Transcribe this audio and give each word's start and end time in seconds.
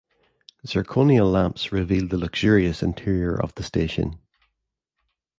Zirconia 0.65 1.31
lamps 1.31 1.71
revealed 1.71 2.09
the 2.09 2.17
luxurious 2.17 2.81
interior 2.81 3.35
of 3.39 3.53
the 3.53 3.61
station. 3.61 4.17